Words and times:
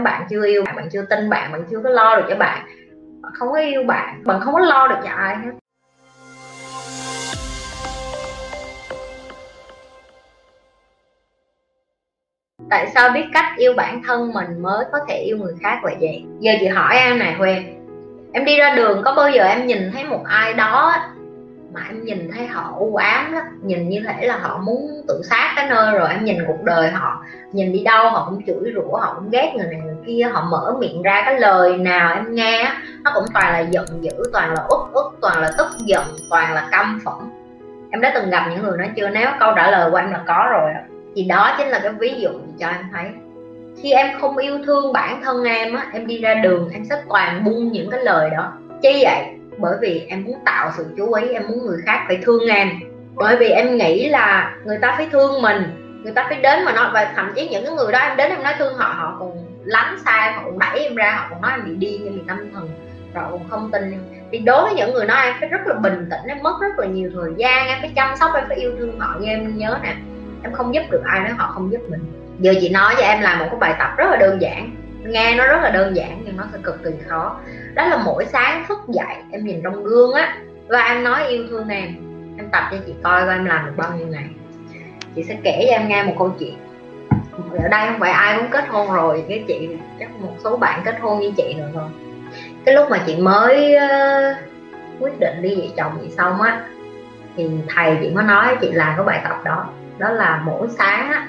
các 0.00 0.04
bạn 0.04 0.26
chưa 0.30 0.46
yêu, 0.46 0.62
bạn 0.64 0.76
bạn 0.76 0.88
chưa 0.92 1.02
tin 1.02 1.30
bạn 1.30 1.52
bạn 1.52 1.64
chưa 1.70 1.80
có 1.84 1.90
lo 1.90 2.16
được 2.16 2.24
cho 2.28 2.36
bạn 2.36 2.66
bạn, 3.22 3.32
không 3.34 3.52
có 3.52 3.58
yêu 3.58 3.82
bạn 3.82 4.22
bạn 4.24 4.40
không 4.40 4.54
có 4.54 4.60
lo 4.60 4.88
được 4.88 4.96
cho 5.04 5.10
ai 5.10 5.36
hết. 5.36 5.50
Tại 12.70 12.86
sao 12.94 13.10
biết 13.10 13.24
cách 13.32 13.52
yêu 13.56 13.74
bản 13.76 14.02
thân 14.06 14.32
mình 14.32 14.62
mới 14.62 14.84
có 14.92 14.98
thể 15.08 15.18
yêu 15.18 15.36
người 15.36 15.54
khác 15.62 15.80
vậy 15.82 15.96
vậy? 16.00 16.24
Giờ 16.40 16.52
chị 16.60 16.66
hỏi 16.66 16.96
em 16.96 17.18
này 17.18 17.34
huyền. 17.34 17.86
Em 18.32 18.44
đi 18.44 18.56
ra 18.56 18.74
đường 18.74 19.02
có 19.04 19.14
bao 19.14 19.30
giờ 19.30 19.44
em 19.44 19.66
nhìn 19.66 19.90
thấy 19.92 20.04
một 20.04 20.22
ai 20.24 20.54
đó 20.54 20.94
mà 21.72 21.80
em 21.88 22.04
nhìn 22.04 22.30
thấy 22.34 22.46
họ 22.46 22.74
u 22.78 22.96
ám 22.96 23.32
lắm, 23.32 23.44
nhìn 23.62 23.88
như 23.88 24.00
thể 24.06 24.26
là 24.26 24.38
họ 24.38 24.58
muốn 24.64 25.02
tự 25.08 25.22
sát 25.30 25.52
cái 25.56 25.66
nơi 25.70 25.98
rồi 25.98 26.08
em 26.10 26.24
nhìn 26.24 26.44
cuộc 26.46 26.64
đời 26.64 26.90
họ, 26.90 27.24
nhìn 27.52 27.72
đi 27.72 27.82
đâu 27.84 28.10
họ 28.10 28.26
cũng 28.30 28.42
chửi 28.46 28.72
rủa, 28.74 28.96
họ 28.96 29.14
cũng 29.14 29.30
ghét 29.30 29.52
người 29.56 29.66
này 29.66 29.80
người 29.84 29.96
kia, 30.06 30.28
họ 30.32 30.46
mở 30.50 30.74
miệng 30.78 31.02
ra 31.02 31.22
cái 31.24 31.40
lời 31.40 31.76
nào 31.78 32.14
em 32.14 32.34
nghe 32.34 32.72
nó 33.04 33.10
cũng 33.14 33.24
toàn 33.34 33.52
là 33.52 33.60
giận 33.60 33.86
dữ, 34.00 34.22
toàn 34.32 34.54
là 34.54 34.62
út 34.68 34.92
út 34.92 35.04
toàn 35.20 35.42
là 35.42 35.50
tức 35.58 35.68
giận, 35.84 36.04
toàn 36.30 36.54
là 36.54 36.68
căm 36.70 37.00
phẫn. 37.04 37.30
Em 37.90 38.00
đã 38.00 38.12
từng 38.14 38.30
gặp 38.30 38.46
những 38.50 38.62
người 38.62 38.78
đó 38.78 38.84
chưa? 38.96 39.08
Nếu 39.08 39.28
câu 39.40 39.52
trả 39.56 39.70
lời 39.70 39.90
của 39.90 39.96
em 39.96 40.10
là 40.10 40.24
có 40.26 40.48
rồi 40.50 40.72
thì 41.16 41.24
đó 41.24 41.54
chính 41.58 41.68
là 41.68 41.78
cái 41.82 41.92
ví 41.92 42.14
dụ 42.20 42.30
cho 42.58 42.68
em 42.68 42.84
thấy. 42.92 43.04
Khi 43.82 43.92
em 43.92 44.20
không 44.20 44.36
yêu 44.36 44.58
thương 44.66 44.92
bản 44.92 45.22
thân 45.22 45.44
em 45.44 45.74
á, 45.74 45.86
em 45.92 46.06
đi 46.06 46.18
ra 46.18 46.34
đường, 46.34 46.70
em 46.72 46.84
sẽ 46.84 47.02
toàn 47.08 47.44
buông 47.44 47.72
những 47.72 47.90
cái 47.90 48.04
lời 48.04 48.30
đó. 48.30 48.52
Chi 48.82 49.04
vậy? 49.04 49.39
Bởi 49.60 49.76
vì 49.80 50.06
em 50.08 50.24
muốn 50.24 50.38
tạo 50.44 50.72
sự 50.76 50.86
chú 50.96 51.12
ý, 51.12 51.28
em 51.28 51.42
muốn 51.48 51.66
người 51.66 51.78
khác 51.86 52.04
phải 52.06 52.18
thương 52.22 52.48
em. 52.48 52.68
Bởi 53.14 53.36
vì 53.36 53.48
em 53.48 53.76
nghĩ 53.76 54.08
là 54.08 54.56
người 54.64 54.78
ta 54.78 54.94
phải 54.96 55.08
thương 55.12 55.42
mình, 55.42 55.62
người 56.02 56.12
ta 56.12 56.26
phải 56.28 56.40
đến 56.40 56.64
mà 56.64 56.72
nói, 56.72 56.86
và 56.92 57.12
thậm 57.16 57.32
chí 57.36 57.48
những 57.48 57.64
cái 57.64 57.74
người 57.74 57.92
đó 57.92 57.98
em 57.98 58.16
đến 58.16 58.30
em 58.30 58.42
nói 58.42 58.54
thương 58.58 58.74
họ 58.74 58.94
họ 58.96 59.16
còn 59.18 59.46
lánh 59.64 59.98
xa, 60.04 60.32
họ 60.36 60.42
còn 60.44 60.58
đẩy 60.58 60.84
em 60.84 60.94
ra, 60.94 61.10
họ 61.10 61.26
còn 61.30 61.42
nói 61.42 61.50
em 61.50 61.64
bị 61.64 61.74
điên, 61.74 62.04
em 62.04 62.14
bị 62.14 62.22
tâm 62.28 62.38
thần, 62.54 62.68
rồi 63.14 63.24
còn 63.30 63.48
không 63.50 63.70
tin 63.70 63.92
em. 63.92 64.00
Thì 64.32 64.38
đối 64.38 64.62
với 64.62 64.74
những 64.74 64.94
người 64.94 65.06
đó 65.06 65.14
em 65.14 65.34
phải 65.40 65.48
rất 65.48 65.60
là 65.66 65.74
bình 65.74 66.08
tĩnh, 66.10 66.28
em 66.28 66.38
mất 66.42 66.54
rất 66.60 66.78
là 66.78 66.86
nhiều 66.86 67.10
thời 67.14 67.30
gian, 67.36 67.66
em 67.66 67.78
phải 67.80 67.90
chăm 67.96 68.16
sóc, 68.16 68.30
em 68.34 68.44
phải 68.48 68.56
yêu 68.56 68.72
thương 68.78 69.00
họ 69.00 69.16
như 69.20 69.28
em 69.28 69.58
nhớ 69.58 69.78
nè. 69.82 69.94
Em 70.42 70.52
không 70.52 70.74
giúp 70.74 70.82
được 70.90 71.02
ai 71.04 71.20
nếu 71.24 71.34
họ 71.38 71.52
không 71.54 71.72
giúp 71.72 71.80
mình. 71.88 72.00
Giờ 72.38 72.54
chị 72.60 72.68
nói 72.68 72.94
cho 72.98 73.02
em 73.02 73.20
làm 73.20 73.38
một 73.38 73.46
cái 73.50 73.58
bài 73.60 73.74
tập 73.78 73.90
rất 73.96 74.10
là 74.10 74.16
đơn 74.16 74.40
giản 74.40 74.70
nghe 75.04 75.34
nó 75.34 75.46
rất 75.46 75.60
là 75.62 75.70
đơn 75.70 75.96
giản 75.96 76.22
nhưng 76.24 76.36
nó 76.36 76.44
sẽ 76.52 76.58
cực 76.62 76.84
kỳ 76.84 76.90
khó. 77.08 77.40
Đó 77.74 77.86
là 77.86 78.02
mỗi 78.04 78.26
sáng 78.26 78.64
thức 78.68 78.78
dậy 78.88 79.16
em 79.30 79.44
nhìn 79.44 79.60
trong 79.62 79.84
gương 79.84 80.12
á 80.12 80.36
và 80.68 80.80
em 80.80 81.04
nói 81.04 81.26
yêu 81.28 81.44
thương 81.50 81.68
em. 81.68 81.94
Em 82.38 82.48
tập 82.52 82.62
cho 82.70 82.76
chị 82.86 82.94
coi 83.02 83.26
và 83.26 83.32
em 83.32 83.44
làm 83.44 83.66
được 83.66 83.72
bao 83.76 83.92
nhiêu 83.98 84.06
ngày. 84.06 84.24
Chị 85.16 85.22
sẽ 85.22 85.36
kể 85.42 85.66
cho 85.66 85.76
em 85.76 85.88
nghe 85.88 86.02
một 86.02 86.14
câu 86.18 86.32
chuyện. 86.38 86.54
Ở 87.62 87.68
đây 87.68 87.86
không 87.88 88.00
phải 88.00 88.10
ai 88.10 88.38
cũng 88.38 88.50
kết 88.50 88.64
hôn 88.68 88.92
rồi 88.92 89.24
cái 89.28 89.44
chị 89.48 89.68
chắc 89.98 90.10
một 90.20 90.34
số 90.44 90.56
bạn 90.56 90.80
kết 90.84 91.00
hôn 91.00 91.20
như 91.20 91.32
chị 91.36 91.56
rồi. 91.58 91.68
Thôi 91.74 91.88
cái 92.64 92.74
lúc 92.74 92.90
mà 92.90 92.98
chị 93.06 93.16
mới 93.16 93.76
uh, 93.76 94.36
quyết 95.00 95.20
định 95.20 95.42
đi 95.42 95.56
vợ 95.56 95.66
chồng 95.76 95.98
chị 96.02 96.10
xong 96.10 96.40
á 96.40 96.62
thì 97.36 97.50
thầy 97.68 97.96
chị 98.00 98.10
mới 98.10 98.24
nói 98.24 98.56
chị 98.60 98.72
làm 98.72 98.96
cái 98.96 99.06
bài 99.06 99.20
tập 99.24 99.36
đó. 99.44 99.66
Đó 99.98 100.10
là 100.10 100.42
mỗi 100.44 100.68
sáng 100.68 101.10
á 101.10 101.28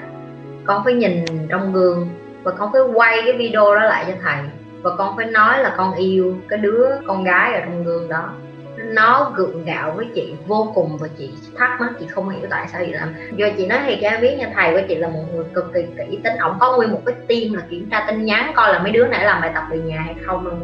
con 0.64 0.84
phải 0.84 0.94
nhìn 0.94 1.24
trong 1.48 1.72
gương 1.72 2.08
và 2.42 2.52
con 2.52 2.72
phải 2.72 2.82
quay 2.94 3.22
cái 3.24 3.32
video 3.32 3.74
đó 3.74 3.84
lại 3.84 4.04
cho 4.06 4.12
thầy. 4.22 4.36
Và 4.82 4.90
con 4.98 5.16
phải 5.16 5.26
nói 5.26 5.62
là 5.62 5.74
con 5.76 5.94
yêu 5.94 6.34
cái 6.48 6.58
đứa 6.58 6.86
con 7.06 7.24
gái 7.24 7.54
ở 7.54 7.60
trong 7.60 7.84
gương 7.84 8.08
đó. 8.08 8.30
Nó 8.76 9.32
gượng 9.36 9.64
gạo 9.64 9.92
với 9.96 10.06
chị, 10.14 10.34
vô 10.46 10.72
cùng, 10.74 10.96
và 11.00 11.08
chị 11.18 11.30
thắc 11.58 11.80
mắc, 11.80 11.92
chị 12.00 12.06
không 12.06 12.28
hiểu 12.28 12.46
tại 12.50 12.68
sao 12.72 12.82
chị 12.86 12.92
làm. 12.92 13.14
Do 13.36 13.46
chị 13.56 13.66
nói 13.66 13.78
thì 13.86 13.98
cho 14.02 14.08
em 14.08 14.20
biết 14.20 14.36
nha, 14.38 14.50
thầy 14.54 14.72
của 14.72 14.80
chị 14.88 14.94
là 14.94 15.08
một 15.08 15.22
người 15.34 15.44
cực 15.54 15.72
kỳ 15.74 15.82
kỹ 15.98 16.18
tính. 16.24 16.36
Ổng 16.36 16.56
có 16.60 16.76
nguyên 16.76 16.92
một 16.92 17.00
cái 17.06 17.14
team 17.28 17.54
là 17.54 17.62
kiểm 17.70 17.88
tra 17.90 18.04
tin 18.08 18.24
nhắn, 18.24 18.52
coi 18.54 18.72
là 18.72 18.78
mấy 18.78 18.92
đứa 18.92 19.06
nãy 19.06 19.24
làm 19.24 19.40
bài 19.40 19.50
tập 19.54 19.64
về 19.70 19.78
nhà 19.78 20.00
hay 20.00 20.14
không 20.26 20.46
luôn 20.46 20.60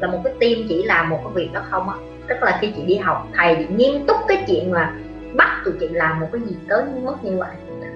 là 0.00 0.08
một 0.08 0.18
cái 0.24 0.34
team 0.40 0.68
chỉ 0.68 0.82
làm 0.82 1.08
một 1.08 1.20
cái 1.24 1.32
việc 1.34 1.50
đó 1.52 1.60
không 1.70 1.88
á. 1.88 1.96
Tức 2.28 2.36
là 2.40 2.58
khi 2.60 2.72
chị 2.76 2.82
đi 2.86 2.96
học, 2.96 3.28
thầy 3.34 3.56
thì 3.56 3.66
nghiêm 3.74 4.06
túc 4.06 4.16
cái 4.28 4.44
chuyện 4.46 4.70
mà 4.70 4.92
bắt 5.34 5.62
tụi 5.64 5.74
chị 5.80 5.88
làm 5.88 6.20
một 6.20 6.28
cái 6.32 6.40
gì 6.40 6.56
tới 6.68 6.82
mức 7.02 7.14
như 7.22 7.38
vậy. 7.38 7.50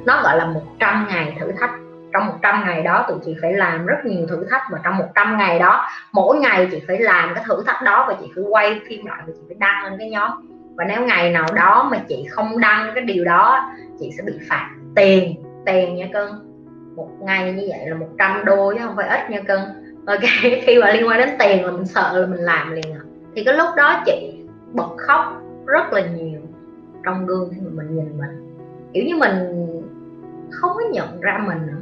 Nó 0.04 0.22
gọi 0.22 0.36
là 0.36 0.46
100 0.46 1.06
ngày 1.08 1.36
thử 1.40 1.52
thách 1.60 1.70
trong 2.12 2.26
100 2.26 2.62
ngày 2.66 2.82
đó 2.82 3.04
tụi 3.08 3.18
chị 3.24 3.36
phải 3.42 3.52
làm 3.52 3.86
rất 3.86 3.96
nhiều 4.04 4.26
thử 4.26 4.46
thách 4.50 4.62
và 4.70 4.78
trong 4.84 4.96
100 4.96 5.38
ngày 5.38 5.58
đó, 5.58 5.86
mỗi 6.12 6.38
ngày 6.38 6.68
chị 6.70 6.82
phải 6.86 6.98
làm 6.98 7.34
cái 7.34 7.44
thử 7.46 7.62
thách 7.66 7.82
đó 7.84 8.04
và 8.08 8.14
chị 8.20 8.26
phải 8.34 8.44
quay 8.50 8.80
phim 8.88 9.06
lại 9.06 9.22
và 9.26 9.32
chị 9.36 9.40
phải 9.48 9.56
đăng 9.58 9.84
lên 9.84 9.92
cái 9.98 10.10
nhóm. 10.10 10.30
Và 10.76 10.84
nếu 10.84 11.02
ngày 11.02 11.30
nào 11.30 11.46
đó 11.54 11.88
mà 11.90 11.98
chị 12.08 12.26
không 12.30 12.60
đăng 12.60 12.92
cái 12.94 13.04
điều 13.04 13.24
đó, 13.24 13.70
chị 14.00 14.10
sẽ 14.16 14.22
bị 14.22 14.32
phạt 14.48 14.70
tiền 14.96 15.34
tiền 15.66 15.94
nha 15.94 16.06
cưng 16.12 16.30
một 16.96 17.08
ngày 17.20 17.52
như 17.52 17.68
vậy 17.68 17.86
là 17.86 17.96
100 17.96 18.44
đô 18.44 18.72
chứ 18.72 18.80
không 18.84 18.96
phải 18.96 19.08
ít 19.08 19.30
nha 19.30 19.40
cưng 19.40 19.60
ok, 20.06 20.20
khi 20.62 20.78
mà 20.78 20.92
liên 20.92 21.08
quan 21.08 21.18
đến 21.18 21.28
tiền 21.38 21.64
là 21.64 21.72
mình 21.72 21.86
sợ 21.86 22.18
là 22.18 22.26
mình 22.26 22.40
làm 22.40 22.72
liền 22.72 22.92
à. 22.92 23.00
Thì 23.34 23.44
cái 23.44 23.54
lúc 23.54 23.68
đó 23.76 24.02
chị 24.06 24.44
bật 24.72 24.96
khóc 24.96 25.42
rất 25.66 25.92
là 25.92 26.00
nhiều 26.00 26.40
trong 27.04 27.26
gương 27.26 27.50
khi 27.54 27.60
mà 27.60 27.70
mình 27.72 27.96
nhìn 27.96 28.18
mình. 28.18 28.56
Kiểu 28.92 29.04
như 29.04 29.16
mình 29.16 29.38
không 30.50 30.70
có 30.74 30.80
nhận 30.92 31.20
ra 31.20 31.44
mình 31.46 31.66
nữa 31.66 31.75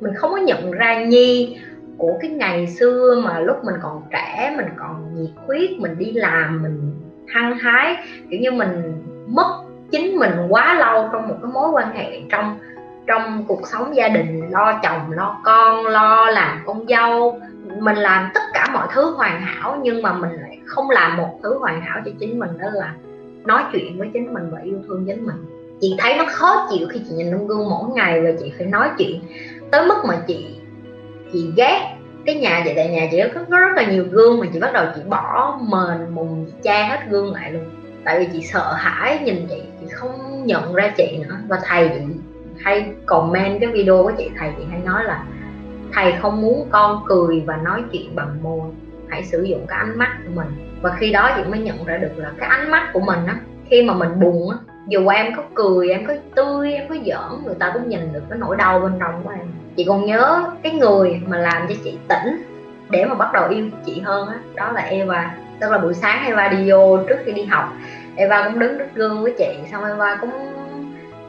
mình 0.00 0.14
không 0.14 0.30
có 0.30 0.36
nhận 0.36 0.70
ra 0.70 1.04
nhi 1.04 1.58
của 1.98 2.18
cái 2.20 2.30
ngày 2.30 2.66
xưa 2.66 3.22
mà 3.24 3.40
lúc 3.40 3.56
mình 3.64 3.74
còn 3.82 4.02
trẻ, 4.10 4.54
mình 4.56 4.66
còn 4.76 5.14
nhiệt 5.14 5.30
huyết, 5.46 5.70
mình 5.78 5.98
đi 5.98 6.12
làm, 6.12 6.62
mình 6.62 6.92
hăng 7.26 7.58
hái. 7.58 7.96
Kiểu 8.30 8.40
như 8.40 8.52
mình 8.52 9.04
mất 9.26 9.62
chính 9.90 10.16
mình 10.16 10.32
quá 10.48 10.74
lâu 10.74 11.08
trong 11.12 11.28
một 11.28 11.34
cái 11.42 11.52
mối 11.52 11.70
quan 11.70 11.96
hệ 11.96 12.20
trong 12.30 12.58
trong 13.06 13.44
cuộc 13.48 13.60
sống 13.68 13.96
gia 13.96 14.08
đình, 14.08 14.50
lo 14.50 14.80
chồng, 14.82 15.12
lo 15.12 15.40
con, 15.44 15.86
lo 15.86 16.30
làm 16.30 16.58
con 16.66 16.86
dâu. 16.88 17.40
Mình 17.78 17.96
làm 17.96 18.30
tất 18.34 18.42
cả 18.54 18.66
mọi 18.72 18.88
thứ 18.94 19.10
hoàn 19.10 19.40
hảo 19.40 19.78
nhưng 19.82 20.02
mà 20.02 20.12
mình 20.12 20.32
lại 20.32 20.60
không 20.66 20.90
làm 20.90 21.16
một 21.16 21.40
thứ 21.42 21.58
hoàn 21.58 21.80
hảo 21.80 22.00
cho 22.04 22.10
chính 22.18 22.38
mình, 22.38 22.58
đó 22.58 22.68
là 22.72 22.94
nói 23.44 23.62
chuyện 23.72 23.98
với 23.98 24.08
chính 24.12 24.34
mình 24.34 24.50
và 24.50 24.60
yêu 24.60 24.78
thương 24.88 25.04
chính 25.06 25.26
mình. 25.26 25.36
Chị 25.80 25.94
thấy 25.98 26.16
nó 26.18 26.24
khó 26.28 26.66
chịu 26.70 26.88
khi 26.90 27.00
chị 27.08 27.14
nhìn 27.14 27.30
trong 27.30 27.46
gương 27.46 27.70
mỗi 27.70 27.90
ngày 27.94 28.20
và 28.22 28.30
chị 28.40 28.52
phải 28.58 28.66
nói 28.66 28.88
chuyện 28.98 29.20
tới 29.70 29.86
mức 29.86 30.04
mà 30.04 30.16
chị 30.26 30.46
chị 31.32 31.52
ghét 31.56 31.96
cái 32.26 32.34
nhà 32.34 32.62
vậy 32.64 32.72
tại 32.76 32.88
nhà 32.88 33.08
chị 33.10 33.20
có, 33.34 33.40
có 33.50 33.58
rất 33.58 33.76
là 33.76 33.90
nhiều 33.90 34.04
gương 34.10 34.40
mà 34.40 34.46
chị 34.52 34.60
bắt 34.60 34.72
đầu 34.72 34.86
chị 34.96 35.02
bỏ 35.08 35.58
mền 35.68 36.14
mùng 36.14 36.50
cha 36.62 36.86
hết 36.88 37.00
gương 37.10 37.34
lại 37.34 37.52
luôn. 37.52 37.64
Tại 38.04 38.18
vì 38.18 38.28
chị 38.32 38.42
sợ 38.42 38.72
hãi 38.72 39.18
nhìn 39.24 39.46
chị 39.50 39.62
chị 39.80 39.86
không 39.92 40.46
nhận 40.46 40.74
ra 40.74 40.92
chị 40.96 41.18
nữa. 41.18 41.36
Và 41.48 41.58
thầy 41.64 41.88
chị 41.88 42.00
hay 42.58 42.92
comment 43.06 43.60
cái 43.60 43.70
video 43.70 44.02
của 44.02 44.12
chị 44.18 44.30
thầy 44.38 44.50
chị 44.58 44.64
hay 44.70 44.80
nói 44.84 45.04
là 45.04 45.24
thầy 45.92 46.12
không 46.22 46.42
muốn 46.42 46.68
con 46.70 47.04
cười 47.08 47.42
và 47.46 47.56
nói 47.56 47.82
chuyện 47.92 48.16
bằng 48.16 48.42
môi 48.42 48.70
hãy 49.08 49.24
sử 49.24 49.42
dụng 49.42 49.66
cái 49.68 49.78
ánh 49.78 49.98
mắt 49.98 50.18
của 50.24 50.32
mình. 50.34 50.48
Và 50.82 50.96
khi 50.98 51.12
đó 51.12 51.30
chị 51.36 51.42
mới 51.50 51.60
nhận 51.60 51.84
ra 51.84 51.96
được 51.96 52.12
là 52.16 52.32
cái 52.38 52.48
ánh 52.48 52.70
mắt 52.70 52.90
của 52.92 53.00
mình 53.00 53.26
á 53.26 53.40
khi 53.70 53.82
mà 53.82 53.94
mình 53.94 54.20
buồn 54.20 54.50
á 54.50 54.56
dù 54.86 55.08
em 55.08 55.34
có 55.36 55.42
cười 55.54 55.90
em 55.90 56.06
có 56.06 56.14
tươi 56.34 56.72
em 56.72 56.88
có 56.88 56.94
giỡn 56.94 57.44
người 57.44 57.54
ta 57.54 57.70
cũng 57.74 57.88
nhìn 57.88 58.12
được 58.12 58.22
cái 58.30 58.38
nỗi 58.38 58.56
đau 58.56 58.80
bên 58.80 58.92
trong 59.00 59.22
của 59.24 59.30
em. 59.30 59.46
Chị 59.76 59.84
còn 59.88 60.06
nhớ 60.06 60.44
cái 60.62 60.72
người 60.72 61.20
mà 61.26 61.38
làm 61.38 61.66
cho 61.68 61.74
chị 61.84 61.98
tỉnh 62.08 62.42
để 62.90 63.04
mà 63.04 63.14
bắt 63.14 63.32
đầu 63.32 63.48
yêu 63.48 63.68
chị 63.86 64.00
hơn 64.00 64.28
á 64.28 64.34
đó, 64.34 64.66
đó 64.66 64.72
là 64.72 64.80
Eva. 64.80 65.34
Tức 65.60 65.70
là 65.70 65.78
buổi 65.78 65.94
sáng 65.94 66.26
Eva 66.26 66.48
đi 66.48 66.70
vô 66.70 66.98
trước 67.08 67.18
khi 67.24 67.32
đi 67.32 67.44
học 67.44 67.72
Eva 68.16 68.44
cũng 68.44 68.58
đứng 68.58 68.78
trước 68.78 68.88
gương 68.94 69.22
với 69.22 69.34
chị. 69.38 69.58
Xong 69.72 69.84
Eva 69.84 70.16
cũng 70.20 70.30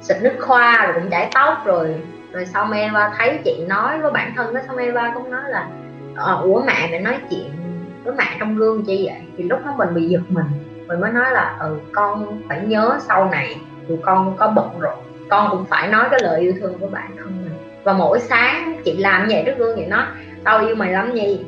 xịt 0.01 0.17
nước 0.21 0.35
khoa 0.39 0.85
rồi 0.85 0.93
cũng 1.01 1.11
chải 1.11 1.31
tóc 1.33 1.65
rồi. 1.65 1.95
Rồi 2.31 2.45
xong 2.45 2.71
Eva 2.71 3.13
thấy 3.17 3.39
chị 3.45 3.65
nói 3.67 3.99
với 3.99 4.11
bản 4.11 4.33
thân 4.35 4.53
đó 4.53 4.61
xong 4.67 4.77
Eva 4.77 5.11
cũng 5.13 5.31
nói 5.31 5.41
là 5.49 5.67
ờ, 6.15 6.41
ủa 6.43 6.61
mẹ 6.61 6.87
mẹ 6.91 6.99
nói 6.99 7.17
chuyện 7.29 7.49
với 8.03 8.13
mẹ 8.17 8.25
trong 8.39 8.55
gương 8.55 8.85
chi 8.85 9.05
vậy? 9.05 9.21
Thì 9.37 9.43
lúc 9.43 9.59
đó 9.65 9.73
mình 9.77 9.93
bị 9.93 10.07
giật 10.07 10.21
mình 10.29 10.45
mình 10.91 11.01
mới 11.01 11.11
nói 11.11 11.31
là 11.31 11.57
ừ 11.59 11.79
con 11.91 12.41
phải 12.49 12.61
nhớ 12.61 12.99
sau 13.01 13.29
này 13.29 13.57
dù 13.87 13.97
con 14.01 14.35
có 14.37 14.47
bận 14.47 14.79
rồi, 14.79 14.93
con 15.29 15.47
cũng 15.51 15.65
phải 15.65 15.87
nói 15.87 16.05
cái 16.11 16.19
lời 16.23 16.41
yêu 16.41 16.53
thương 16.59 16.79
của 16.79 16.87
bản 16.87 17.11
thân 17.17 17.27
mình. 17.43 17.53
Và 17.83 17.93
mỗi 17.93 18.19
sáng 18.19 18.81
chị 18.85 18.97
làm 18.97 19.27
vậy 19.29 19.43
trước 19.45 19.57
gương 19.57 19.75
vậy 19.75 19.85
nó 19.89 20.07
tao 20.43 20.59
yêu 20.59 20.75
mày 20.75 20.91
lắm 20.91 21.13
nhi, 21.13 21.45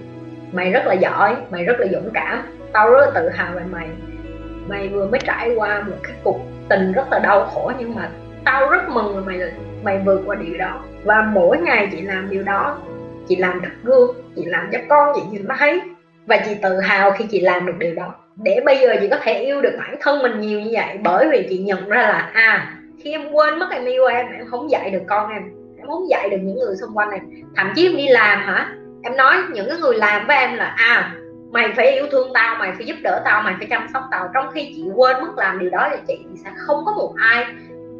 mày 0.52 0.72
rất 0.72 0.86
là 0.86 0.94
giỏi, 0.94 1.36
mày 1.52 1.64
rất 1.64 1.74
là 1.80 1.88
dũng 1.92 2.10
cảm, 2.14 2.40
tao 2.72 2.92
rất 2.92 3.00
là 3.00 3.12
tự 3.16 3.30
hào 3.30 3.54
về 3.54 3.62
mày. 3.72 3.88
Mày 4.68 4.90
vừa 4.90 5.08
mới 5.08 5.20
trải 5.24 5.56
qua 5.56 5.84
một 5.88 5.98
cái 6.04 6.14
cuộc 6.24 6.40
tình 6.70 6.92
rất 6.92 7.12
là 7.12 7.20
đau 7.20 7.46
khổ, 7.46 7.72
nhưng 7.80 7.96
mà 7.96 8.10
tao 8.46 8.70
rất 8.70 8.90
mừng 8.90 9.16
là 9.16 9.22
mày 9.26 9.52
mày 9.84 10.00
vượt 10.06 10.22
qua 10.26 10.36
điều 10.36 10.58
đó. 10.58 10.80
Và 11.04 11.22
mỗi 11.22 11.58
ngày 11.58 11.90
chị 11.92 12.02
làm 12.02 12.30
điều 12.30 12.44
đó, 12.44 12.78
chị 13.28 13.36
làm 13.36 13.62
thật 13.62 13.72
gương, 13.84 14.16
chị 14.36 14.46
làm 14.46 14.70
cho 14.72 14.80
con 14.90 15.14
chị 15.16 15.22
nhìn 15.32 15.48
thấy. 15.60 15.82
Và 16.26 16.38
chị 16.46 16.56
tự 16.62 16.80
hào 16.80 17.12
khi 17.12 17.26
chị 17.32 17.42
làm 17.42 17.66
được 17.66 17.74
điều 17.78 17.96
đó 17.96 18.16
để 18.36 18.62
bây 18.66 18.78
giờ 18.78 18.96
chị 19.02 19.08
có 19.10 19.18
thể 19.22 19.34
yêu 19.34 19.62
được 19.62 19.76
bản 19.78 19.96
thân 20.00 20.22
mình 20.22 20.42
nhiều 20.42 20.60
như 20.60 20.70
vậy, 20.74 20.98
bởi 21.04 21.28
vì 21.32 21.48
chị 21.50 21.58
nhận 21.58 21.90
ra 21.90 22.02
là 22.02 22.30
à 22.34 22.78
khi 23.04 23.12
em 23.12 23.32
quên 23.32 23.60
mất 23.60 23.68
em 23.72 23.86
yêu 23.86 24.06
em 24.06 24.26
em 24.38 24.46
không 24.52 24.72
dạy 24.72 24.90
được 24.90 25.04
con 25.08 25.30
em 25.30 25.44
em 25.78 25.88
không 25.88 26.10
dạy 26.10 26.30
được 26.30 26.38
những 26.42 26.58
người 26.58 26.76
xung 26.76 26.98
quanh 26.98 27.10
em. 27.12 27.22
Thậm 27.56 27.72
chí 27.76 27.88
em 27.88 27.98
đi 27.98 28.08
làm 28.08 28.40
hả? 28.40 28.76
Em 29.04 29.18
nói 29.18 29.36
những 29.54 29.70
cái 29.70 29.78
người 29.78 29.96
làm 29.96 30.28
với 30.28 30.38
em 30.38 30.56
là 30.56 30.66
à 30.78 31.16
mày 31.52 31.70
phải 31.76 31.92
yêu 31.92 32.08
thương 32.12 32.32
tao, 32.34 32.56
mày 32.60 32.72
phải 32.76 32.86
giúp 32.86 32.96
đỡ 33.04 33.22
tao, 33.26 33.42
mày 33.42 33.54
phải 33.58 33.68
chăm 33.70 33.88
sóc 33.94 34.04
tao. 34.12 34.30
Trong 34.34 34.52
khi 34.54 34.74
chị 34.76 34.84
quên 34.96 35.22
mất 35.22 35.38
làm 35.38 35.60
điều 35.60 35.70
đó 35.70 35.90
thì 35.92 35.98
chị 36.08 36.26
thì 36.30 36.38
sẽ 36.44 36.50
không 36.56 36.86
có 36.86 36.94
một 36.94 37.14
ai 37.18 37.46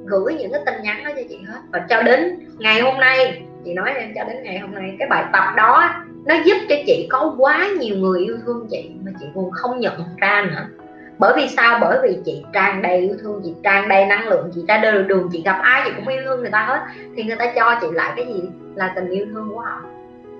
gửi 0.06 0.34
những 0.34 0.52
cái 0.52 0.62
tin 0.66 0.76
nhắn 0.84 1.04
đó 1.04 1.12
cho 1.16 1.22
chị 1.30 1.40
hết. 1.48 1.60
Và 1.72 1.86
cho 1.90 2.02
đến 2.02 2.40
ngày 2.58 2.82
hôm 2.82 3.00
nay, 3.00 3.44
chị 3.66 3.74
nói 3.74 3.94
em, 3.96 4.14
cho 4.16 4.24
đến 4.24 4.44
ngày 4.44 4.60
hôm 4.60 4.76
nay, 4.76 4.96
cái 5.00 5.08
bài 5.08 5.24
tập 5.34 5.44
đó 5.58 5.90
nó 6.26 6.36
giúp 6.46 6.58
cho 6.70 6.76
chị 6.86 7.08
có 7.12 7.36
quá 7.38 7.68
nhiều 7.80 7.96
người 7.96 8.20
yêu 8.20 8.38
thương 8.46 8.68
chị 8.72 8.92
mà 9.06 9.12
chị 9.20 9.26
còn 9.36 9.52
không 9.52 9.80
nhận 9.80 9.94
ra 10.18 10.46
nữa. 10.52 10.66
Bởi 11.20 11.34
vì 11.36 11.48
sao? 11.48 11.78
Bởi 11.82 11.98
vì 12.04 12.18
chị 12.26 12.44
tràn 12.54 12.82
đầy 12.82 12.98
yêu 12.98 13.16
thương, 13.22 13.42
chị 13.44 13.54
tràn 13.64 13.90
đầy 13.90 14.06
năng 14.06 14.28
lượng, 14.28 14.52
chị 14.56 14.62
ra 14.68 14.78
đường 14.78 15.08
đường 15.08 15.30
chị 15.32 15.42
gặp 15.46 15.60
ai 15.62 15.82
chị 15.86 15.92
cũng 15.96 16.08
yêu 16.08 16.22
thương 16.26 16.42
người 16.42 16.52
ta 16.52 16.66
hết. 16.66 16.80
Thì 17.16 17.24
người 17.24 17.36
ta 17.36 17.54
cho 17.56 17.80
chị 17.82 17.88
lại 17.92 18.14
cái 18.16 18.26
gì? 18.26 18.42
Là 18.76 18.94
tình 18.96 19.10
yêu 19.10 19.26
thương 19.34 19.50
của 19.50 19.60
họ. 19.60 19.82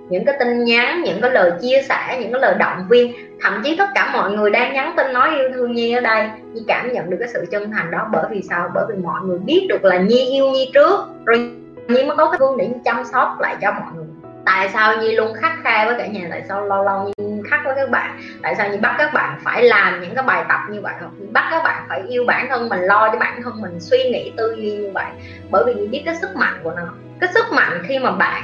Những 0.08 0.24
cái 0.24 0.36
tin 0.38 0.64
nhắn, 0.64 1.02
những 1.02 1.20
cái 1.20 1.30
lời 1.30 1.52
chia 1.62 1.82
sẻ, 1.88 2.18
những 2.20 2.32
cái 2.32 2.40
lời 2.40 2.54
động 2.58 2.86
viên. 2.88 3.12
Thậm 3.40 3.60
chí 3.64 3.76
tất 3.76 3.88
cả 3.94 4.10
mọi 4.12 4.32
người 4.32 4.50
đang 4.50 4.72
nhắn 4.72 4.94
tin 4.96 5.12
nói 5.12 5.30
yêu 5.38 5.48
thương 5.54 5.72
nhi 5.72 5.92
ở 5.92 6.00
đây, 6.00 6.28
nhi 6.52 6.62
cảm 6.66 6.92
nhận 6.92 7.10
được 7.10 7.16
cái 7.20 7.28
sự 7.28 7.46
chân 7.50 7.70
thành 7.70 7.90
đó. 7.90 8.08
Bởi 8.12 8.24
vì 8.30 8.42
sao? 8.42 8.70
Bởi 8.74 8.84
vì 8.88 8.94
mọi 8.94 9.20
người 9.24 9.38
biết 9.38 9.66
được 9.68 9.84
là 9.84 9.98
nhi 9.98 10.30
yêu 10.30 10.50
nhi 10.50 10.70
trước, 10.74 11.00
rồi 11.24 11.50
nhi 11.88 12.04
mới 12.04 12.16
có 12.16 12.30
cái 12.30 12.38
phương 12.38 12.56
để 12.58 12.70
chăm 12.84 13.04
sóc 13.12 13.28
lại 13.40 13.56
cho 13.62 13.70
mọi 13.70 13.92
người 13.96 14.06
tại 14.46 14.68
sao 14.68 14.96
nhi 14.96 15.12
luôn 15.12 15.34
khắc 15.34 15.52
khe 15.64 15.86
với 15.86 15.94
cả 15.98 16.06
nhà? 16.06 16.26
Tại 16.30 16.42
sao 16.48 16.66
lâu 16.66 16.84
lâu 16.84 17.12
nhi 17.16 17.42
khắc 17.50 17.60
với 17.64 17.74
các 17.76 17.90
bạn? 17.90 18.18
Tại 18.42 18.54
sao 18.54 18.68
nhi 18.68 18.76
bắt 18.76 18.94
các 18.98 19.12
bạn 19.14 19.38
phải 19.44 19.62
làm 19.62 20.00
những 20.00 20.14
cái 20.14 20.24
bài 20.24 20.44
tập 20.48 20.60
như 20.70 20.80
vậy? 20.80 20.94
Hoặc 21.00 21.10
bắt 21.32 21.48
các 21.50 21.64
bạn 21.64 21.84
phải 21.88 22.02
yêu 22.08 22.24
bản 22.26 22.46
thân 22.48 22.68
mình, 22.68 22.80
lo 22.80 23.08
cho 23.12 23.18
bản 23.18 23.42
thân 23.42 23.60
mình, 23.60 23.80
suy 23.80 23.98
nghĩ 23.98 24.32
tư 24.36 24.54
duy 24.56 24.76
như 24.76 24.90
vậy? 24.94 25.10
Bởi 25.50 25.64
vì 25.66 25.74
nhi 25.74 25.88
biết 25.88 26.02
cái 26.06 26.16
sức 26.16 26.36
mạnh 26.36 26.60
của 26.62 26.72
nó. 26.76 26.82
Cái 27.20 27.30
sức 27.34 27.44
mạnh 27.52 27.82
khi 27.88 27.98
mà 27.98 28.12
bạn 28.12 28.42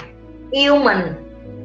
yêu 0.50 0.76
mình, 0.76 1.00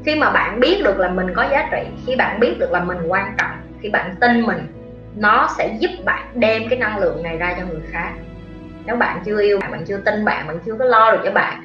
khi 0.05 0.15
mà 0.15 0.31
bạn 0.31 0.59
biết 0.59 0.81
được 0.83 0.99
là 0.99 1.07
mình 1.07 1.33
có 1.35 1.45
giá 1.51 1.69
trị, 1.71 1.83
khi 2.07 2.15
bạn 2.15 2.39
biết 2.39 2.55
được 2.59 2.71
là 2.71 2.79
mình 2.79 2.97
quan 3.07 3.35
trọng, 3.37 3.51
khi 3.81 3.89
bạn 3.89 4.15
tin 4.21 4.41
mình, 4.41 4.67
nó 5.15 5.49
sẽ 5.57 5.77
giúp 5.79 5.89
bạn 6.05 6.25
đem 6.33 6.69
cái 6.69 6.79
năng 6.79 6.97
lượng 6.97 7.23
này 7.23 7.37
ra 7.37 7.55
cho 7.59 7.65
người 7.65 7.81
khác. 7.91 8.11
Nếu 8.85 8.95
bạn 8.95 9.21
chưa 9.25 9.41
yêu 9.41 9.59
bạn 9.59 9.71
bạn 9.71 9.85
chưa 9.85 9.97
tin 9.97 10.25
bạn 10.25 10.47
bạn 10.47 10.59
chưa 10.65 10.75
có 10.79 10.85
lo 10.85 11.11
được 11.11 11.21
cho 11.23 11.31
bạn 11.31 11.61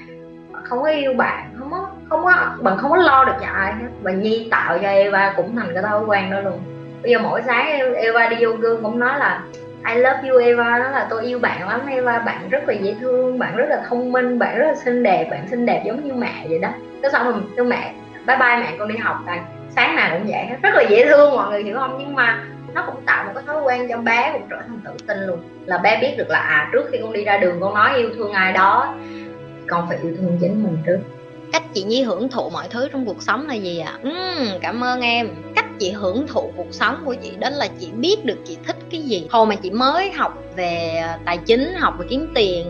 không 0.64 0.82
có 0.82 0.88
yêu 0.88 1.14
bạn, 1.14 1.54
không 1.58 1.70
có 1.70 1.89
không 2.10 2.24
có 2.24 2.56
bạn 2.60 2.78
không 2.78 2.90
có 2.90 2.96
lo 2.96 3.24
được 3.24 3.32
cho 3.40 3.46
ai 3.46 3.72
hết. 3.72 3.88
Và 4.02 4.10
nhi 4.10 4.48
tạo 4.50 4.78
cho 4.82 4.88
Eva 4.88 5.32
cũng 5.36 5.56
thành 5.56 5.70
cái 5.74 5.82
thói 5.82 6.04
quen 6.06 6.30
đó 6.30 6.40
luôn. 6.40 6.60
Bây 7.02 7.12
giờ 7.12 7.18
mỗi 7.18 7.42
sáng 7.42 7.66
e-, 7.66 7.92
Eva 7.94 8.28
đi 8.28 8.36
vô 8.40 8.52
gương 8.52 8.82
cũng 8.82 8.98
nói 8.98 9.18
là, 9.18 9.42
I 9.94 9.94
love 9.94 10.28
you, 10.28 10.38
Eva. 10.38 10.78
Đó 10.78 10.90
là, 10.90 11.06
tôi 11.10 11.24
yêu 11.24 11.38
bạn 11.38 11.68
lắm, 11.68 11.80
Eva. 11.86 12.18
Bạn 12.18 12.48
rất 12.50 12.68
là 12.68 12.74
dễ 12.74 12.94
thương, 13.00 13.38
bạn 13.38 13.56
rất 13.56 13.66
là 13.68 13.82
thông 13.88 14.12
minh, 14.12 14.38
bạn 14.38 14.58
rất 14.58 14.66
là 14.66 14.74
xinh 14.74 15.02
đẹp, 15.02 15.28
bạn 15.30 15.48
xinh 15.50 15.66
đẹp 15.66 15.82
giống 15.86 16.04
như 16.04 16.14
mẹ 16.14 16.46
vậy 16.48 16.58
đó. 16.58 16.68
Cái 17.02 17.10
xong 17.10 17.24
rồi 17.24 17.34
kêu 17.56 17.64
mẹ, 17.64 17.94
bye 18.26 18.36
bye 18.36 18.56
mẹ, 18.56 18.72
con 18.78 18.88
đi 18.88 18.96
học. 18.96 19.16
Rồi. 19.26 19.36
sáng 19.76 19.96
nào 19.96 20.10
cũng 20.12 20.26
vậy 20.30 20.46
rất 20.62 20.74
là 20.74 20.82
dễ 20.82 21.06
thương, 21.08 21.36
mọi 21.36 21.50
người 21.50 21.62
hiểu 21.62 21.76
không? 21.76 21.96
Nhưng 21.98 22.14
mà 22.14 22.42
nó 22.74 22.82
cũng 22.86 23.02
tạo 23.06 23.24
một 23.24 23.30
cái 23.34 23.44
thói 23.46 23.62
quen 23.62 23.86
cho 23.90 23.96
bé 23.96 24.30
cũng 24.32 24.42
trở 24.50 24.56
thành 24.56 24.80
tự 24.84 24.90
tin 25.06 25.18
luôn. 25.18 25.38
Là 25.66 25.78
bé 25.78 25.98
biết 26.00 26.14
được 26.18 26.30
là 26.30 26.38
à 26.38 26.70
trước 26.72 26.88
khi 26.92 26.98
con 27.02 27.12
đi 27.12 27.24
ra 27.24 27.38
đường 27.38 27.60
con 27.60 27.74
nói 27.74 27.96
yêu 27.96 28.10
thương 28.14 28.32
ai 28.32 28.52
đó, 28.52 28.94
con 29.68 29.88
phải 29.88 29.98
yêu 30.02 30.12
thương 30.18 30.38
chính 30.40 30.62
mình 30.62 30.78
trước 30.86 30.98
cách 31.52 31.62
chị 31.74 31.82
nhi 31.82 32.02
hưởng 32.02 32.28
thụ 32.28 32.50
mọi 32.50 32.68
thứ 32.70 32.88
trong 32.92 33.06
cuộc 33.06 33.22
sống 33.22 33.48
là 33.48 33.54
gì 33.54 33.78
ạ 33.78 33.98
à? 34.02 34.08
uhm, 34.08 34.60
cảm 34.62 34.84
ơn 34.84 35.00
em 35.00 35.28
cách 35.56 35.66
chị 35.78 35.90
hưởng 35.90 36.26
thụ 36.26 36.52
cuộc 36.56 36.66
sống 36.70 37.02
của 37.04 37.14
chị 37.22 37.30
đó 37.38 37.50
là 37.50 37.68
chị 37.80 37.88
biết 37.92 38.24
được 38.24 38.38
chị 38.46 38.56
thích 38.66 38.76
cái 38.90 39.02
gì 39.02 39.26
hồi 39.30 39.46
mà 39.46 39.54
chị 39.54 39.70
mới 39.70 40.10
học 40.10 40.44
về 40.56 41.02
tài 41.24 41.38
chính 41.38 41.74
học 41.74 41.94
về 41.98 42.06
kiếm 42.10 42.32
tiền 42.34 42.66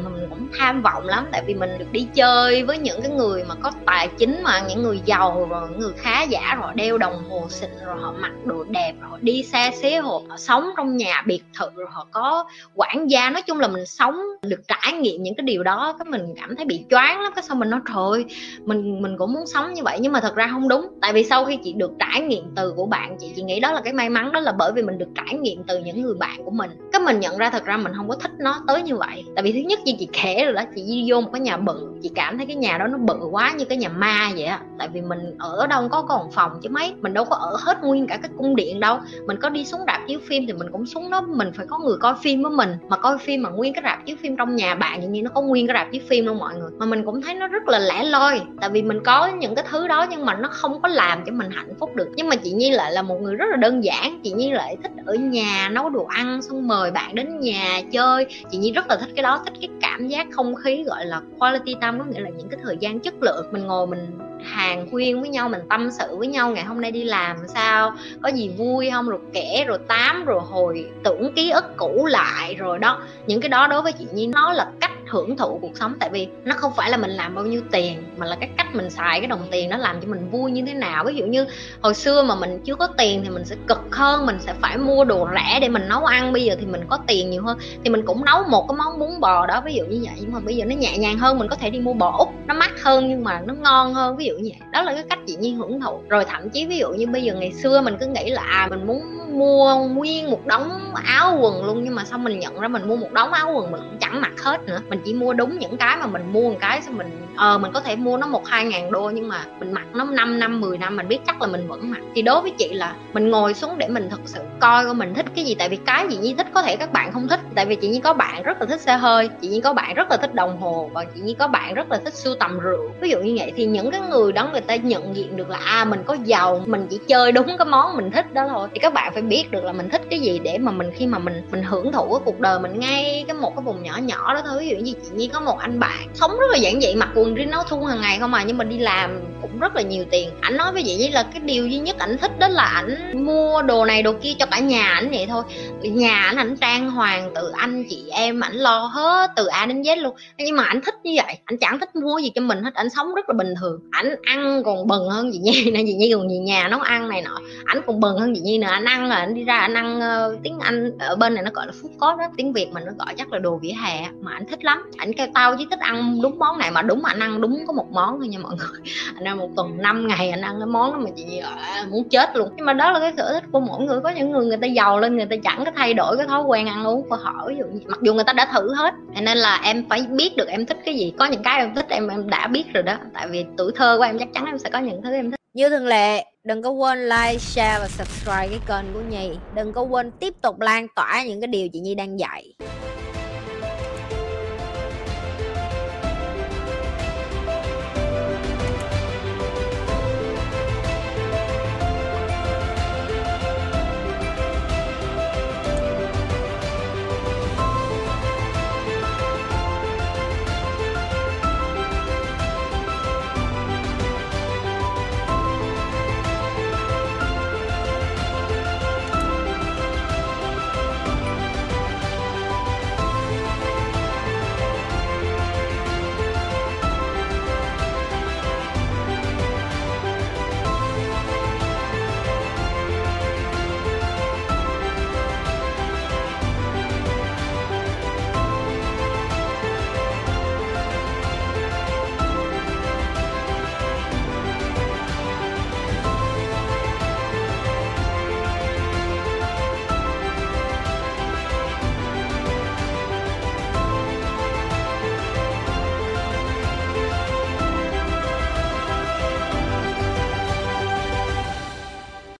tham 0.58 0.82
vọng 0.82 1.06
lắm, 1.06 1.26
tại 1.32 1.42
vì 1.46 1.54
mình 1.54 1.70
được 1.78 1.92
đi 1.92 2.06
chơi 2.14 2.62
với 2.62 2.78
những 2.78 3.02
cái 3.02 3.10
người 3.10 3.44
mà 3.48 3.54
có 3.54 3.72
tài 3.86 4.08
chính 4.18 4.42
mà, 4.42 4.60
những 4.68 4.82
người 4.82 5.00
giàu 5.04 5.46
rồi 5.50 5.68
những 5.70 5.80
người 5.80 5.92
khá 5.96 6.22
giả 6.22 6.54
rồi 6.54 6.62
họ 6.66 6.72
đeo 6.72 6.98
đồng 6.98 7.30
hồ 7.30 7.46
xịn 7.48 7.70
rồi 7.86 7.96
họ 8.00 8.14
mặc 8.20 8.32
đồ 8.44 8.64
đẹp 8.64 8.92
rồi 9.00 9.10
họ 9.10 9.18
đi 9.20 9.42
xa 9.42 9.70
xế 9.70 9.96
hộp 9.96 10.22
họ 10.28 10.36
sống 10.36 10.70
trong 10.76 10.96
nhà 10.96 11.22
biệt 11.26 11.42
thự, 11.58 11.66
rồi 11.76 11.88
họ 11.90 12.06
có 12.10 12.44
quản 12.74 13.06
gia. 13.10 13.30
Nói 13.30 13.42
chung 13.42 13.60
là 13.60 13.68
mình 13.68 13.86
sống, 13.86 14.20
được 14.42 14.60
trải 14.68 14.92
nghiệm 14.92 15.22
những 15.22 15.34
cái 15.34 15.44
điều 15.44 15.62
đó, 15.62 15.96
cái 15.98 16.06
mình 16.08 16.34
cảm 16.40 16.56
thấy 16.56 16.64
bị 16.64 16.84
choáng 16.90 17.20
lắm, 17.20 17.32
cái 17.36 17.42
sau 17.42 17.56
mình 17.56 17.70
nói, 17.70 17.80
trời 17.94 18.24
mình 18.64 19.02
mình 19.02 19.18
cũng 19.18 19.32
muốn 19.32 19.46
sống 19.46 19.74
như 19.74 19.82
vậy. 19.82 19.98
Nhưng 20.00 20.12
mà 20.12 20.20
thật 20.20 20.34
ra 20.34 20.48
không 20.52 20.68
đúng, 20.68 20.88
tại 21.02 21.12
vì 21.12 21.24
sau 21.24 21.44
khi 21.44 21.58
chị 21.64 21.72
được 21.72 21.90
trải 21.98 22.20
nghiệm 22.20 22.44
từ 22.56 22.72
của 22.76 22.86
bạn, 22.86 23.16
chị 23.20 23.32
chị 23.36 23.42
nghĩ 23.42 23.60
đó 23.60 23.72
là 23.72 23.80
cái 23.80 23.92
may 23.92 24.08
mắn, 24.08 24.32
đó 24.32 24.40
là 24.40 24.52
bởi 24.52 24.72
vì 24.72 24.82
mình 24.82 24.98
được 24.98 25.08
trải 25.14 25.38
nghiệm 25.38 25.62
từ 25.68 25.78
những 25.78 26.02
người 26.02 26.14
bạn 26.14 26.44
của 26.44 26.50
mình. 26.50 26.70
Cái 26.92 27.00
mình 27.00 27.20
nhận 27.20 27.36
ra 27.38 27.50
thật 27.50 27.64
ra 27.64 27.76
mình 27.76 27.92
không 27.96 28.08
có 28.08 28.16
thích 28.16 28.30
nó 28.38 28.60
tới 28.66 28.82
như 28.82 28.96
vậy. 28.96 29.24
Tại 29.36 29.42
vì 29.42 29.52
thứ 29.52 29.58
nhất 29.58 29.80
như 29.84 29.92
chị 29.98 30.08
kể 30.12 30.39
rồi 30.44 30.52
đó, 30.52 30.62
chị 30.74 30.82
đi 30.86 31.04
vô 31.08 31.20
một 31.20 31.30
cái 31.32 31.40
nhà 31.40 31.56
bự, 31.56 31.92
chị 32.02 32.10
cảm 32.14 32.36
thấy 32.36 32.46
cái 32.46 32.56
nhà 32.56 32.78
đó 32.78 32.86
nó 32.86 32.98
bự 32.98 33.26
quá 33.30 33.52
như 33.56 33.64
cái 33.64 33.78
nhà 33.78 33.88
ma 33.88 34.30
vậy 34.36 34.44
á. 34.44 34.60
Tại 34.78 34.88
vì 34.88 35.00
mình 35.00 35.18
ở 35.38 35.66
đâu 35.66 35.88
có 35.88 36.02
còn 36.02 36.30
phòng 36.32 36.52
chứ 36.62 36.68
mấy, 36.68 36.94
mình 37.00 37.14
đâu 37.14 37.24
có 37.24 37.36
ở 37.36 37.56
hết 37.60 37.78
nguyên 37.82 38.06
cả 38.06 38.16
cái 38.16 38.30
cung 38.38 38.56
điện 38.56 38.80
đâu. 38.80 38.98
Mình 39.26 39.36
có 39.40 39.48
đi 39.48 39.64
xuống 39.64 39.80
rạp 39.86 40.00
chiếu 40.08 40.18
phim 40.28 40.46
thì 40.46 40.52
mình 40.52 40.72
cũng 40.72 40.86
xuống 40.86 41.10
đó, 41.10 41.20
mình 41.20 41.52
phải 41.56 41.66
có 41.66 41.78
người 41.78 41.96
coi 42.00 42.14
phim 42.22 42.42
với 42.42 42.50
mình. 42.50 42.70
Mà 42.88 42.96
coi 42.96 43.18
phim 43.18 43.42
mà 43.42 43.50
nguyên 43.50 43.72
cái 43.72 43.82
rạp 43.84 44.06
chiếu 44.06 44.16
phim 44.22 44.36
trong 44.36 44.56
nhà 44.56 44.74
bạn 44.74 45.12
như 45.12 45.22
nó 45.22 45.30
có 45.34 45.40
nguyên 45.40 45.66
cái 45.66 45.74
rạp 45.74 45.92
chiếu 45.92 46.02
phim 46.08 46.26
luôn 46.26 46.38
mọi 46.38 46.54
người. 46.54 46.70
Mà 46.78 46.86
mình 46.86 47.04
cũng 47.04 47.22
thấy 47.22 47.34
nó 47.34 47.46
rất 47.46 47.68
là 47.68 47.78
lẻ 47.78 48.04
loi, 48.04 48.40
tại 48.60 48.70
vì 48.70 48.82
mình 48.82 49.00
có 49.04 49.26
những 49.26 49.54
cái 49.54 49.64
thứ 49.70 49.88
đó 49.88 50.06
nhưng 50.10 50.26
mà 50.26 50.34
nó 50.34 50.48
không 50.52 50.82
có 50.82 50.88
làm 50.88 51.24
cho 51.26 51.32
mình 51.32 51.50
hạnh 51.50 51.74
phúc 51.80 51.96
được. 51.96 52.08
Nhưng 52.16 52.28
mà 52.28 52.36
chị 52.36 52.52
nhi 52.52 52.70
lại 52.70 52.92
là 52.92 53.02
một 53.02 53.16
người 53.20 53.34
rất 53.34 53.46
là 53.50 53.56
đơn 53.56 53.84
giản, 53.84 54.20
chị 54.24 54.32
nhi 54.32 54.50
lại 54.50 54.76
thích 54.82 54.92
ở 55.06 55.14
nhà, 55.14 55.68
nấu 55.72 55.90
đồ 55.90 56.04
ăn, 56.04 56.42
xong 56.42 56.68
mời 56.68 56.90
bạn 56.90 57.14
đến 57.14 57.40
nhà 57.40 57.80
chơi. 57.92 58.26
Chị 58.50 58.58
nhi 58.58 58.72
rất 58.72 58.88
là 58.88 58.96
thích 58.96 59.10
cái 59.16 59.22
đó, 59.22 59.40
thích 59.44 59.54
cái 59.60 59.70
cảm 60.00 60.08
giác 60.08 60.26
không 60.32 60.54
khí, 60.54 60.84
gọi 60.84 61.06
là, 61.06 61.20
quality 61.38 61.74
time, 61.80 61.98
có 61.98 62.04
nghĩa 62.04 62.20
là 62.20 62.30
những 62.30 62.48
cái 62.48 62.60
thời 62.62 62.76
gian 62.80 63.00
chất 63.00 63.14
lượng, 63.20 63.46
mình 63.52 63.66
ngồi 63.66 63.86
mình 63.86 64.18
hàng 64.44 64.86
khuyên 64.90 65.20
với 65.20 65.30
nhau, 65.30 65.48
mình 65.48 65.60
tâm 65.70 65.90
sự 65.98 66.16
với 66.16 66.26
nhau, 66.26 66.50
ngày 66.50 66.64
hôm 66.64 66.80
nay 66.80 66.90
đi 66.90 67.04
làm 67.04 67.36
sao, 67.48 67.92
có 68.22 68.28
gì 68.28 68.48
vui 68.48 68.90
không, 68.92 69.08
rồi 69.08 69.20
kể, 69.32 69.64
rồi 69.66 69.78
tám, 69.88 70.24
rồi 70.24 70.40
hồi 70.40 70.90
tưởng 71.04 71.32
ký 71.32 71.50
ức 71.50 71.64
cũ 71.76 72.06
lại, 72.06 72.54
rồi 72.54 72.78
đó. 72.78 73.02
Những 73.26 73.40
cái 73.40 73.48
đó 73.48 73.66
đối 73.66 73.82
với 73.82 73.92
chị 73.92 74.06
nhi, 74.12 74.26
nó 74.26 74.52
là 74.52 74.70
cách 74.80 74.89
hưởng 75.10 75.36
thụ 75.36 75.58
cuộc 75.62 75.76
sống. 75.76 75.94
Tại 76.00 76.10
vì 76.10 76.28
nó 76.44 76.54
không 76.56 76.72
phải 76.76 76.90
là 76.90 76.96
mình 76.96 77.10
làm 77.10 77.34
bao 77.34 77.44
nhiêu 77.44 77.60
tiền, 77.72 78.02
mà 78.16 78.26
là 78.26 78.36
cái 78.40 78.50
cách 78.56 78.74
mình 78.74 78.90
xài 78.90 79.20
cái 79.20 79.26
đồng 79.26 79.46
tiền 79.50 79.70
nó 79.70 79.76
làm 79.76 80.00
cho 80.00 80.08
mình 80.08 80.30
vui 80.30 80.50
như 80.50 80.62
thế 80.66 80.74
nào. 80.74 81.04
Ví 81.04 81.14
dụ 81.14 81.26
như 81.26 81.46
hồi 81.80 81.94
xưa 81.94 82.22
mà 82.22 82.34
mình 82.34 82.60
chưa 82.64 82.74
có 82.74 82.86
tiền 82.86 83.20
thì 83.24 83.30
mình 83.30 83.44
sẽ 83.44 83.56
cực 83.68 83.80
hơn, 83.90 84.26
mình 84.26 84.38
sẽ 84.40 84.54
phải 84.60 84.78
mua 84.78 85.04
đồ 85.04 85.28
rẻ 85.34 85.60
để 85.60 85.68
mình 85.68 85.88
nấu 85.88 86.04
ăn. 86.04 86.32
Bây 86.32 86.44
giờ 86.44 86.56
thì 86.60 86.66
mình 86.66 86.84
có 86.88 86.98
tiền 87.06 87.30
nhiều 87.30 87.42
hơn 87.42 87.58
thì 87.84 87.90
mình 87.90 88.06
cũng 88.06 88.24
nấu 88.24 88.42
một 88.44 88.66
cái 88.68 88.76
món 88.76 88.98
bún 88.98 89.20
bò 89.20 89.46
đó, 89.46 89.62
ví 89.64 89.74
dụ 89.74 89.84
như 89.84 90.00
vậy. 90.02 90.14
Nhưng 90.20 90.32
mà 90.32 90.40
bây 90.40 90.56
giờ 90.56 90.64
nó 90.64 90.74
nhẹ 90.74 90.98
nhàng 90.98 91.18
hơn, 91.18 91.38
mình 91.38 91.48
có 91.48 91.56
thể 91.56 91.70
đi 91.70 91.80
mua 91.80 91.92
bò 91.92 92.16
úc, 92.18 92.28
nó 92.46 92.54
mắc 92.54 92.82
hơn 92.82 93.08
nhưng 93.08 93.24
mà 93.24 93.40
nó 93.46 93.54
ngon 93.54 93.94
hơn, 93.94 94.16
ví 94.16 94.24
dụ 94.26 94.34
như 94.34 94.50
vậy. 94.52 94.68
Đó 94.72 94.82
là 94.82 94.92
cái 94.92 95.04
cách 95.10 95.18
chị 95.26 95.36
nhiên 95.36 95.56
hưởng 95.56 95.80
thụ. 95.80 96.00
Rồi 96.08 96.24
thậm 96.24 96.50
chí 96.50 96.66
ví 96.66 96.78
dụ 96.78 96.88
như 96.90 97.06
bây 97.06 97.22
giờ 97.22 97.34
ngày 97.34 97.52
xưa 97.52 97.80
mình 97.80 97.96
cứ 98.00 98.06
nghĩ 98.06 98.30
là 98.30 98.42
à 98.42 98.66
mình 98.70 98.86
muốn 98.86 99.19
mua 99.38 99.76
nguyên 99.76 100.30
một 100.30 100.46
đống 100.46 100.70
áo 101.04 101.38
quần 101.40 101.64
luôn, 101.64 101.84
nhưng 101.84 101.94
mà 101.94 102.04
xong 102.04 102.24
mình 102.24 102.38
nhận 102.38 102.60
ra 102.60 102.68
mình 102.68 102.88
mua 102.88 102.96
một 102.96 103.12
đống 103.12 103.32
áo 103.32 103.52
quần 103.54 103.70
mình 103.70 103.80
cũng 103.80 103.98
chẳng 104.00 104.20
mặc 104.20 104.32
hết 104.42 104.66
nữa. 104.66 104.78
Mình 104.88 105.00
chỉ 105.04 105.14
mua 105.14 105.32
đúng 105.32 105.58
những 105.58 105.76
cái 105.76 105.96
mà 105.96 106.06
mình 106.06 106.32
mua 106.32 106.50
một 106.50 106.56
cái 106.60 106.82
xong 106.82 106.96
mình 106.96 107.26
ờ 107.36 107.58
mình 107.58 107.72
có 107.72 107.80
thể 107.80 107.96
mua 107.96 108.16
nó 108.16 108.26
một 108.26 108.46
hai 108.46 108.64
ngàn 108.64 108.92
đô 108.92 109.10
nhưng 109.10 109.28
mà 109.28 109.44
mình 109.58 109.72
mặc 109.72 109.86
nó 109.94 110.04
5 110.04 110.38
năm 110.38 110.60
10 110.60 110.78
năm 110.78 110.96
mình 110.96 111.08
biết 111.08 111.18
chắc 111.26 111.42
là 111.42 111.46
mình 111.46 111.68
vẫn 111.68 111.90
mặc. 111.90 112.00
Thì 112.14 112.22
đối 112.22 112.42
với 112.42 112.50
chị 112.58 112.72
là 112.72 112.94
mình 113.12 113.30
ngồi 113.30 113.54
xuống 113.54 113.78
để 113.78 113.88
mình 113.88 114.08
thật 114.10 114.20
sự 114.24 114.40
coi 114.60 114.84
coi 114.84 114.94
mình 114.94 115.14
thích 115.14 115.26
cái 115.36 115.44
gì, 115.44 115.54
tại 115.54 115.68
vì 115.68 115.76
cái 115.76 116.06
gì 116.08 116.16
nhi 116.16 116.34
thích 116.34 116.46
có 116.54 116.62
thể 116.62 116.76
các 116.76 116.92
bạn 116.92 117.12
không 117.12 117.28
thích. 117.28 117.40
Tại 117.54 117.66
vì 117.66 117.76
chị 117.76 117.88
nhi 117.88 118.00
có 118.00 118.14
bạn 118.14 118.42
rất 118.42 118.60
là 118.60 118.66
thích 118.66 118.80
xe 118.80 118.96
hơi, 118.96 119.28
chị 119.40 119.48
nhi 119.48 119.60
có 119.60 119.72
bạn 119.72 119.94
rất 119.94 120.10
là 120.10 120.16
thích 120.16 120.34
đồng 120.34 120.60
hồ 120.60 120.90
và 120.92 121.04
chị 121.04 121.20
nhi 121.20 121.34
có 121.38 121.48
bạn 121.48 121.74
rất 121.74 121.90
là 121.90 122.00
thích 122.04 122.14
sưu 122.14 122.34
tầm 122.34 122.58
rượu. 122.58 122.90
Ví 123.00 123.10
dụ 123.10 123.18
như 123.18 123.36
vậy 123.38 123.52
thì 123.56 123.66
những 123.66 123.90
cái 123.90 124.00
người 124.00 124.32
đó 124.32 124.48
người 124.52 124.60
ta 124.60 124.76
nhận 124.76 125.16
diện 125.16 125.36
được 125.36 125.50
là 125.50 125.58
à 125.64 125.84
mình 125.84 126.02
có 126.06 126.16
giàu, 126.24 126.62
mình 126.66 126.86
chỉ 126.90 126.98
chơi 127.08 127.32
đúng 127.32 127.56
cái 127.58 127.66
món 127.66 127.96
mình 127.96 128.10
thích 128.10 128.32
đó 128.32 128.46
thôi. 128.48 128.68
Thì 128.72 128.78
các 128.78 128.94
bạn 128.94 129.12
phải 129.12 129.19
biết 129.20 129.50
được 129.50 129.64
là 129.64 129.72
mình 129.72 129.88
thích 129.88 130.02
cái 130.10 130.20
gì 130.20 130.38
để 130.38 130.58
mà 130.58 130.72
mình, 130.72 130.90
khi 130.94 131.06
mà 131.06 131.18
mình 131.18 131.42
mình 131.50 131.62
hưởng 131.62 131.92
thụ 131.92 132.08
cái 132.12 132.20
cuộc 132.24 132.40
đời 132.40 132.58
mình 132.60 132.80
ngay 132.80 133.24
cái 133.28 133.36
một 133.36 133.52
cái 133.56 133.62
vùng 133.64 133.82
nhỏ 133.82 133.98
nhỏ 134.02 134.34
đó 134.34 134.42
thôi. 134.46 134.56
Ví 134.60 134.68
dụ 134.68 134.76
như 134.76 134.92
chị 134.92 135.10
nhi 135.14 135.28
có 135.32 135.40
một 135.40 135.58
anh 135.58 135.80
bạn 135.80 136.08
sống 136.14 136.30
rất 136.30 136.46
là 136.50 136.58
giản 136.58 136.80
dị, 136.80 136.94
mặc 136.94 137.08
quần 137.14 137.34
riêng 137.34 137.50
áo 137.50 137.64
thun 137.68 137.84
hàng 137.88 138.00
ngày 138.00 138.18
không 138.20 138.30
mà 138.30 138.42
nhưng 138.42 138.58
mà 138.58 138.64
đi 138.64 138.78
làm 138.78 139.20
cũng 139.42 139.58
rất 139.58 139.76
là 139.76 139.82
nhiều 139.82 140.04
tiền. 140.10 140.30
Ảnh 140.40 140.56
nói 140.56 140.72
với 140.72 140.82
chị 140.82 140.96
nhi 140.96 141.08
là 141.08 141.22
cái 141.22 141.40
điều 141.40 141.66
duy 141.66 141.78
nhất 141.78 141.98
ảnh 141.98 142.18
thích 142.18 142.38
đó 142.38 142.48
là 142.48 142.64
ảnh 142.64 143.24
mua 143.26 143.62
đồ 143.62 143.84
này 143.84 144.02
đồ 144.02 144.12
kia 144.22 144.32
cho 144.38 144.46
cả 144.46 144.58
nhà 144.58 144.92
ảnh 144.92 145.10
vậy 145.10 145.26
thôi. 145.28 145.44
Nhà 145.82 146.22
ảnh 146.22 146.36
ảnh 146.36 146.56
trang 146.56 146.90
hoàng 146.90 147.30
từ 147.34 147.50
anh 147.56 147.84
chị 147.90 148.04
em, 148.10 148.40
ảnh 148.40 148.56
lo 148.56 148.78
hết 148.78 149.30
từ 149.36 149.46
a 149.46 149.66
đến 149.66 149.82
z 149.82 150.02
luôn. 150.02 150.14
Nhưng 150.38 150.56
mà 150.56 150.64
ảnh 150.64 150.80
thích 150.80 150.94
như 151.04 151.12
vậy, 151.16 151.38
ảnh 151.44 151.58
chẳng 151.58 151.78
thích 151.78 151.96
mua 151.96 152.18
gì 152.18 152.30
cho 152.34 152.40
mình 152.40 152.62
hết, 152.62 152.74
ảnh 152.74 152.90
sống 152.90 153.14
rất 153.14 153.28
là 153.28 153.34
bình 153.38 153.54
thường. 153.60 153.80
Ảnh 153.90 154.14
ăn 154.22 154.62
còn 154.64 154.86
bần 154.86 155.08
hơn 155.10 155.30
chị 155.32 155.38
nhi 155.38 155.70
nè, 155.70 155.80
chị 155.86 155.94
nhi 155.94 156.12
còn 156.14 156.28
gì 156.28 156.38
nhà 156.38 156.68
nấu 156.68 156.80
ăn 156.80 157.08
này 157.08 157.22
nọ, 157.22 157.38
ảnh 157.64 157.80
còn 157.86 158.00
bần 158.00 158.16
hơn 158.18 158.34
chị 158.34 158.40
nhi 158.40 158.58
nữa, 158.58 158.68
ảnh 158.70 158.84
ăn 158.84 159.08
là 159.10 159.16
anh 159.16 159.34
đi 159.34 159.44
ra 159.44 159.58
anh 159.58 159.74
ăn 159.74 159.98
uh, 159.98 160.42
tiếng 160.42 160.60
anh 160.60 160.98
ở 160.98 161.16
bên 161.16 161.34
này 161.34 161.42
nó 161.44 161.50
gọi 161.54 161.66
là 161.66 161.72
food 161.72 161.88
court 161.88 162.18
đó 162.18 162.24
tiếng 162.36 162.52
việt 162.52 162.68
mình 162.72 162.84
nó 162.86 162.92
gọi 162.98 163.14
chắc 163.18 163.32
là 163.32 163.38
đồ 163.38 163.56
vỉa 163.56 163.72
hè 163.84 164.08
mà 164.20 164.32
anh 164.32 164.46
thích 164.46 164.64
lắm. 164.64 164.90
Anh 164.96 165.12
kêu 165.12 165.26
tao 165.34 165.56
chỉ 165.58 165.66
thích 165.70 165.78
ăn 165.80 166.22
đúng 166.22 166.38
món 166.38 166.58
này 166.58 166.70
mà 166.70 166.82
đúng 166.82 167.02
mà 167.02 167.10
anh 167.10 167.20
ăn 167.20 167.40
đúng 167.40 167.64
có 167.66 167.72
một 167.72 167.86
món 167.92 168.18
thôi 168.18 168.28
nha 168.28 168.38
mọi 168.38 168.56
người. 168.56 168.92
Anh 169.14 169.24
ăn 169.24 169.38
một 169.38 169.48
tuần 169.56 169.78
5 169.78 170.08
ngày 170.08 170.30
anh 170.30 170.40
ăn 170.40 170.56
cái 170.58 170.66
món 170.66 170.92
đó 170.92 170.98
mà 170.98 171.10
chị 171.16 171.38
ờ, 171.38 171.50
muốn 171.90 172.08
chết 172.08 172.36
luôn. 172.36 172.48
Nhưng 172.56 172.66
mà 172.66 172.72
đó 172.72 172.90
là 172.90 173.00
cái 173.00 173.12
sở 173.16 173.32
thích 173.32 173.44
của 173.52 173.60
mỗi 173.60 173.84
người. 173.84 174.00
Có 174.00 174.10
những 174.10 174.30
người 174.30 174.46
người 174.46 174.56
ta 174.56 174.66
giàu 174.66 175.00
lên 175.00 175.16
người 175.16 175.26
ta 175.26 175.36
chẳng 175.44 175.64
có 175.64 175.70
thay 175.76 175.94
đổi 175.94 176.16
cái 176.16 176.26
thói 176.26 176.42
quen 176.42 176.66
ăn 176.66 176.84
uống 176.84 177.08
của 177.08 177.16
họ. 177.16 177.44
Ví 177.48 177.56
dụ 177.58 177.64
như 177.64 177.80
mặc 177.86 177.98
dù 178.02 178.14
người 178.14 178.24
ta 178.24 178.32
đã 178.32 178.46
thử 178.54 178.74
hết 178.74 178.94
nên 179.20 179.38
là 179.38 179.60
em 179.64 179.84
phải 179.88 180.02
biết 180.10 180.36
được 180.36 180.48
em 180.48 180.66
thích 180.66 180.78
cái 180.84 180.94
gì. 180.94 181.12
Có 181.18 181.26
những 181.26 181.42
cái 181.42 181.58
em 181.58 181.74
thích 181.74 181.86
em 181.88 182.08
em 182.08 182.30
đã 182.30 182.46
biết 182.46 182.64
rồi 182.74 182.82
đó. 182.82 182.96
Tại 183.14 183.28
vì 183.30 183.44
tuổi 183.56 183.72
thơ 183.74 183.96
của 183.98 184.04
em 184.04 184.18
chắc 184.18 184.28
chắn 184.34 184.44
em 184.44 184.58
sẽ 184.58 184.70
có 184.70 184.78
những 184.78 185.02
thứ 185.02 185.12
em 185.12 185.30
thích 185.30 185.39
như 185.54 185.68
thường 185.68 185.86
lệ, 185.86 186.24
đừng 186.44 186.62
có 186.62 186.70
quên 186.70 187.08
like, 187.08 187.38
share 187.38 187.78
và 187.78 187.88
subscribe 187.88 188.48
cái 188.48 188.60
kênh 188.66 188.94
của 188.94 189.00
Nhi. 189.00 189.30
Đừng 189.54 189.72
có 189.72 189.82
quên 189.82 190.10
tiếp 190.10 190.34
tục 190.42 190.60
lan 190.60 190.86
tỏa 190.96 191.24
những 191.24 191.40
cái 191.40 191.48
điều 191.48 191.68
chị 191.68 191.80
Nhi 191.80 191.94
đang 191.94 192.18
dạy. 192.18 192.54